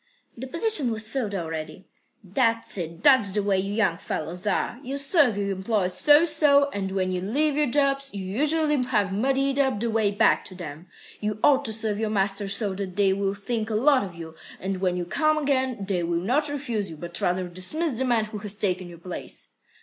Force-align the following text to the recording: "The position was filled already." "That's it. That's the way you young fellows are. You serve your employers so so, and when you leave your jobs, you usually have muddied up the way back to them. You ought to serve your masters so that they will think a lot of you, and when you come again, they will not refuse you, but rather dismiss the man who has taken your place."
"The 0.35 0.47
position 0.47 0.89
was 0.89 1.07
filled 1.07 1.35
already." 1.35 1.85
"That's 2.23 2.75
it. 2.75 3.03
That's 3.03 3.33
the 3.33 3.43
way 3.43 3.59
you 3.59 3.75
young 3.75 3.99
fellows 3.99 4.47
are. 4.47 4.79
You 4.81 4.97
serve 4.97 5.37
your 5.37 5.51
employers 5.51 5.93
so 5.93 6.25
so, 6.25 6.69
and 6.71 6.91
when 6.91 7.11
you 7.11 7.21
leave 7.21 7.55
your 7.55 7.67
jobs, 7.67 8.09
you 8.11 8.25
usually 8.25 8.81
have 8.85 9.13
muddied 9.13 9.59
up 9.59 9.79
the 9.79 9.91
way 9.91 10.09
back 10.09 10.43
to 10.45 10.55
them. 10.55 10.87
You 11.19 11.37
ought 11.43 11.65
to 11.65 11.71
serve 11.71 11.99
your 11.99 12.09
masters 12.09 12.55
so 12.55 12.73
that 12.73 12.95
they 12.95 13.13
will 13.13 13.35
think 13.35 13.69
a 13.69 13.75
lot 13.75 14.03
of 14.03 14.15
you, 14.15 14.33
and 14.59 14.77
when 14.81 14.97
you 14.97 15.05
come 15.05 15.37
again, 15.37 15.85
they 15.87 16.01
will 16.01 16.17
not 16.17 16.49
refuse 16.49 16.89
you, 16.89 16.97
but 16.97 17.21
rather 17.21 17.47
dismiss 17.47 17.93
the 17.99 18.03
man 18.03 18.25
who 18.25 18.39
has 18.39 18.55
taken 18.55 18.89
your 18.89 18.97
place." 18.97 19.49